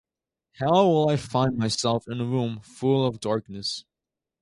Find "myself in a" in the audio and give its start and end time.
1.59-2.25